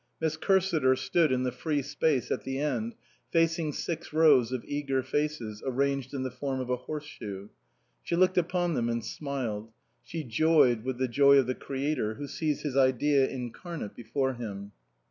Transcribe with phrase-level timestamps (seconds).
[0.19, 2.95] Miss Cursiter stood in the free space at the end,
[3.31, 7.51] facing six rows of eager faces arranged in the form of a horse shoe.
[8.01, 9.71] She looked upon them and smiled;
[10.03, 14.71] she joyed with the joy of the creator who sees his idea incarnate before him.